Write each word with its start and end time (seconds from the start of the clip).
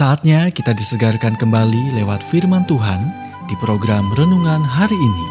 Saatnya 0.00 0.48
kita 0.48 0.72
disegarkan 0.72 1.36
kembali 1.36 1.92
lewat 2.00 2.24
firman 2.24 2.64
Tuhan 2.64 3.04
di 3.44 3.54
program 3.60 4.08
renungan 4.16 4.64
hari 4.64 4.96
ini. 4.96 5.26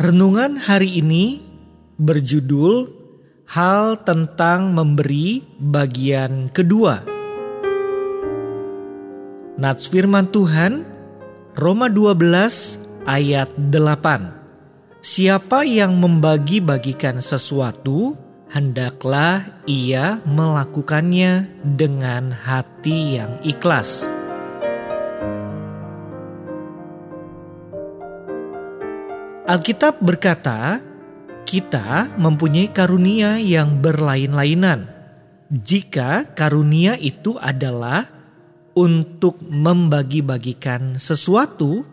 Renungan 0.00 0.56
hari 0.56 1.04
ini 1.04 1.44
berjudul 2.00 2.88
Hal 3.52 4.08
tentang 4.08 4.72
memberi 4.72 5.44
bagian 5.60 6.48
kedua. 6.48 7.13
Nats 9.54 9.86
firman 9.86 10.26
Tuhan 10.34 10.82
Roma 11.54 11.86
12 11.86 13.06
ayat 13.06 13.46
8 13.54 14.98
Siapa 14.98 15.62
yang 15.62 15.94
membagi-bagikan 16.02 17.22
sesuatu 17.22 18.18
hendaklah 18.50 19.62
ia 19.62 20.18
melakukannya 20.26 21.46
dengan 21.62 22.34
hati 22.34 23.22
yang 23.22 23.38
ikhlas. 23.46 24.10
Alkitab 29.46 30.02
berkata, 30.02 30.82
kita 31.46 32.10
mempunyai 32.18 32.74
karunia 32.74 33.38
yang 33.38 33.78
berlain-lainan. 33.78 34.90
Jika 35.46 36.32
karunia 36.34 36.98
itu 36.98 37.38
adalah 37.38 38.13
untuk 38.74 39.38
membagi-bagikan 39.42 40.98
sesuatu, 40.98 41.86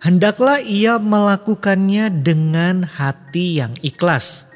hendaklah 0.00 0.60
ia 0.60 0.96
melakukannya 0.96 2.10
dengan 2.24 2.84
hati 2.84 3.60
yang 3.60 3.76
ikhlas. 3.84 4.48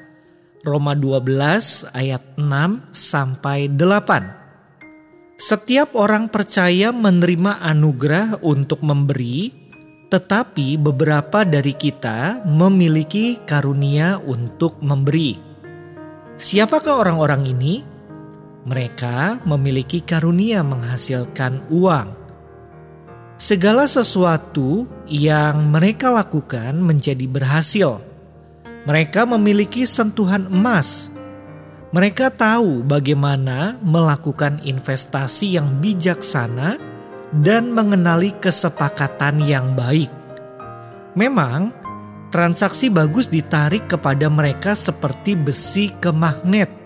Roma 0.65 0.97
12 0.97 1.93
ayat 1.93 2.25
6 2.41 2.95
sampai 2.95 3.69
8. 3.69 5.41
Setiap 5.43 5.99
orang 5.99 6.31
percaya 6.31 6.95
menerima 6.95 7.59
anugerah 7.67 8.39
untuk 8.47 8.79
memberi, 8.87 9.51
tetapi 10.07 10.79
beberapa 10.79 11.43
dari 11.43 11.75
kita 11.75 12.47
memiliki 12.47 13.43
karunia 13.43 14.23
untuk 14.23 14.79
memberi. 14.85 15.35
Siapakah 16.39 16.95
orang-orang 16.95 17.43
ini? 17.51 17.92
Mereka 18.63 19.43
memiliki 19.43 20.07
karunia 20.07 20.63
menghasilkan 20.63 21.67
uang. 21.67 22.15
Segala 23.35 23.91
sesuatu 23.91 24.87
yang 25.11 25.67
mereka 25.75 26.15
lakukan 26.15 26.79
menjadi 26.79 27.27
berhasil. 27.27 27.99
Mereka 28.87 29.27
memiliki 29.27 29.83
sentuhan 29.83 30.47
emas. 30.47 31.11
Mereka 31.91 32.31
tahu 32.39 32.87
bagaimana 32.87 33.83
melakukan 33.83 34.63
investasi 34.63 35.59
yang 35.59 35.83
bijaksana 35.83 36.79
dan 37.43 37.75
mengenali 37.75 38.31
kesepakatan 38.39 39.43
yang 39.43 39.75
baik. 39.75 40.09
Memang, 41.19 41.75
transaksi 42.31 42.95
bagus 42.95 43.27
ditarik 43.27 43.91
kepada 43.91 44.31
mereka 44.31 44.79
seperti 44.79 45.35
besi 45.35 45.91
ke 45.99 46.15
magnet 46.15 46.82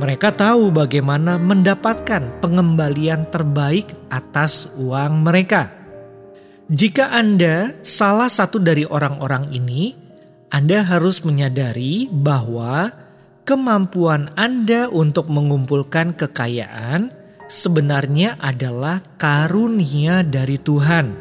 mereka 0.00 0.32
tahu 0.32 0.72
bagaimana 0.72 1.36
mendapatkan 1.36 2.40
pengembalian 2.40 3.28
terbaik 3.28 3.92
atas 4.08 4.72
uang 4.80 5.20
mereka. 5.20 5.68
Jika 6.72 7.12
Anda 7.12 7.76
salah 7.84 8.32
satu 8.32 8.56
dari 8.56 8.88
orang-orang 8.88 9.52
ini, 9.52 9.92
Anda 10.48 10.80
harus 10.80 11.20
menyadari 11.20 12.08
bahwa 12.08 12.88
kemampuan 13.44 14.32
Anda 14.32 14.88
untuk 14.88 15.28
mengumpulkan 15.28 16.16
kekayaan 16.16 17.12
sebenarnya 17.52 18.40
adalah 18.40 19.04
karunia 19.20 20.24
dari 20.24 20.56
Tuhan. 20.56 21.12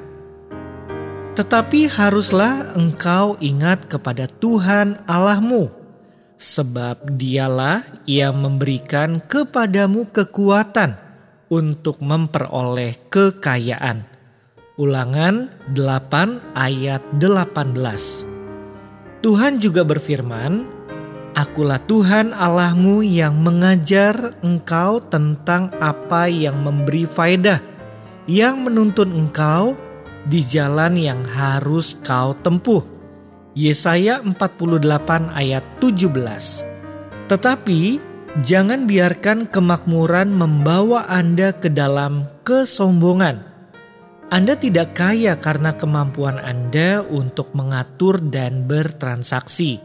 Tetapi 1.35 1.91
haruslah 1.91 2.71
engkau 2.79 3.35
ingat 3.43 3.91
kepada 3.91 4.31
Tuhan 4.31 5.03
Allahmu 5.03 5.80
sebab 6.41 7.21
dialah 7.21 7.85
yang 8.09 8.41
memberikan 8.41 9.21
kepadamu 9.29 10.09
kekuatan 10.09 10.97
untuk 11.53 12.01
memperoleh 12.01 12.97
kekayaan. 13.13 14.09
Ulangan 14.81 15.53
8 15.77 16.57
ayat 16.57 17.05
18. 17.21 18.25
Tuhan 19.21 19.61
juga 19.61 19.85
berfirman, 19.85 20.65
Akulah 21.37 21.77
Tuhan 21.85 22.33
Allahmu 22.33 23.05
yang 23.05 23.37
mengajar 23.37 24.33
engkau 24.41 24.97
tentang 24.97 25.69
apa 25.77 26.25
yang 26.25 26.57
memberi 26.65 27.05
faedah, 27.05 27.61
yang 28.25 28.65
menuntun 28.65 29.13
engkau 29.13 29.77
di 30.25 30.41
jalan 30.41 30.97
yang 30.97 31.21
harus 31.29 31.93
kau 32.01 32.33
tempuh 32.41 32.90
Yesaya 33.51 34.23
48 34.23 34.87
ayat 35.35 35.63
17. 35.83 37.27
Tetapi 37.27 37.81
jangan 38.39 38.87
biarkan 38.87 39.51
kemakmuran 39.51 40.31
membawa 40.31 41.03
Anda 41.11 41.51
ke 41.51 41.67
dalam 41.67 42.31
kesombongan. 42.47 43.43
Anda 44.31 44.55
tidak 44.55 44.95
kaya 44.95 45.35
karena 45.35 45.75
kemampuan 45.75 46.39
Anda 46.39 47.03
untuk 47.03 47.51
mengatur 47.51 48.23
dan 48.23 48.63
bertransaksi, 48.63 49.83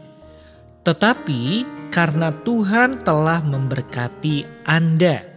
tetapi 0.87 1.67
karena 1.91 2.31
Tuhan 2.31 3.03
telah 3.03 3.43
memberkati 3.43 4.63
Anda, 4.63 5.27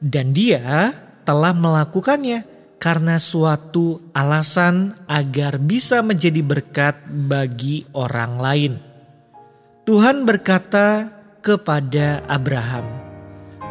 dan 0.00 0.32
Dia 0.32 0.96
telah 1.28 1.52
melakukannya 1.52 2.53
karena 2.84 3.16
suatu 3.16 4.12
alasan 4.12 4.92
agar 5.08 5.56
bisa 5.56 6.04
menjadi 6.04 6.44
berkat 6.44 7.00
bagi 7.08 7.88
orang 7.96 8.36
lain. 8.36 8.72
Tuhan 9.88 10.28
berkata 10.28 11.08
kepada 11.40 12.20
Abraham, 12.28 12.84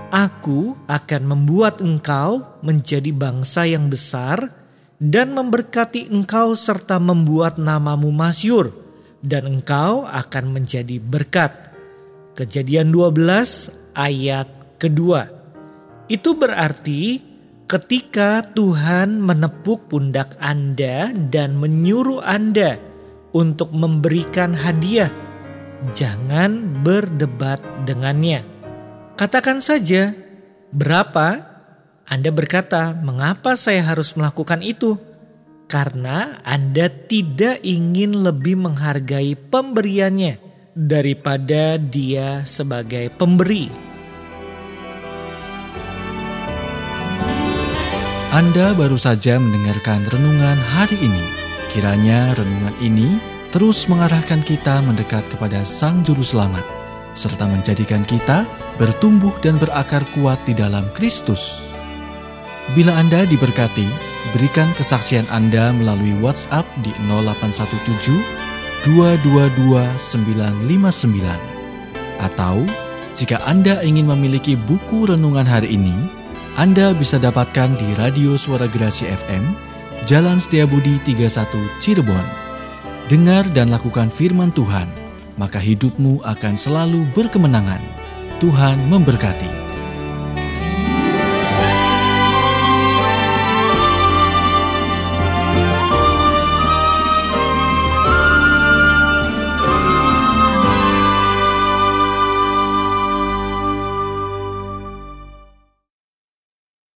"Aku 0.10 0.74
akan 0.90 1.22
membuat 1.30 1.78
engkau 1.78 2.42
menjadi 2.66 3.14
bangsa 3.14 3.70
yang 3.70 3.86
besar 3.86 4.50
dan 4.98 5.38
memberkati 5.38 6.10
engkau 6.10 6.58
serta 6.58 6.98
membuat 6.98 7.62
namamu 7.62 8.10
masyur, 8.10 8.74
dan 9.22 9.46
engkau 9.46 10.10
akan 10.10 10.58
menjadi 10.58 10.98
berkat." 10.98 11.54
Kejadian 12.34 12.90
12 12.90 13.70
ayat 13.94 14.50
kedua. 14.82 15.30
Itu 16.10 16.34
berarti 16.34 17.33
ketika 17.68 18.44
Tuhan 18.54 19.24
menepuk 19.24 19.90
pundak 19.90 20.36
Anda 20.38 21.12
dan 21.12 21.58
menyuruh 21.58 22.22
Anda 22.22 22.78
untuk 23.34 23.74
memberikan 23.74 24.54
hadiah, 24.54 25.10
jangan 25.92 26.84
berdebat 26.86 27.60
dengannya. 27.84 28.46
Katakan 29.18 29.60
saja, 29.60 30.14
berapa? 30.74 31.52
Anda 32.04 32.30
berkata, 32.30 32.94
"Mengapa 32.94 33.56
saya 33.56 33.82
harus 33.86 34.14
melakukan 34.14 34.62
itu?" 34.62 35.00
Karena 35.72 36.44
Anda 36.46 36.92
tidak 36.92 37.64
ingin 37.66 38.22
lebih 38.22 38.60
menghargai 38.60 39.34
pemberiannya 39.50 40.38
daripada 40.78 41.82
Dia 41.82 42.46
sebagai 42.46 43.10
pemberi. 43.14 43.93
Anda 48.34 48.74
baru 48.74 48.98
saja 48.98 49.38
mendengarkan 49.38 50.10
renungan 50.10 50.58
hari 50.58 50.98
ini. 50.98 51.22
Kiranya 51.70 52.34
renungan 52.34 52.74
ini 52.82 53.22
terus 53.54 53.86
mengarahkan 53.86 54.42
kita 54.42 54.82
mendekat 54.82 55.22
kepada 55.30 55.62
Sang 55.62 56.02
Juru 56.02 56.26
Selamat, 56.26 56.66
serta 57.14 57.46
menjadikan 57.46 58.02
kita 58.02 58.50
bertumbuh 58.82 59.38
dan 59.46 59.62
berakar 59.62 60.02
kuat 60.18 60.42
di 60.50 60.58
dalam 60.58 60.82
Kristus. 60.98 61.70
Bila 62.74 62.98
Anda 62.98 63.30
diberkati, 63.30 63.86
berikan 64.34 64.74
kesaksian 64.82 65.30
Anda 65.30 65.70
melalui 65.70 66.18
WhatsApp 66.18 66.66
di 66.82 66.90
0817 67.06 68.18
222 68.82 69.78
959. 70.66 71.22
Atau 72.18 72.66
jika 73.14 73.46
Anda 73.46 73.86
ingin 73.86 74.10
memiliki 74.10 74.58
buku 74.58 75.06
renungan 75.06 75.46
hari 75.46 75.78
ini, 75.78 76.23
anda 76.54 76.94
bisa 76.94 77.18
dapatkan 77.18 77.82
di 77.82 77.98
Radio 77.98 78.38
Suara 78.38 78.70
Gerasi 78.70 79.10
FM, 79.10 79.58
Jalan 80.06 80.38
Setiabudi 80.38 81.02
31 81.02 81.50
Cirebon. 81.82 82.22
Dengar 83.10 83.50
dan 83.58 83.74
lakukan 83.74 84.14
firman 84.14 84.54
Tuhan, 84.54 84.86
maka 85.34 85.58
hidupmu 85.58 86.22
akan 86.22 86.54
selalu 86.54 87.10
berkemenangan. 87.18 87.82
Tuhan 88.38 88.78
memberkati. 88.86 89.63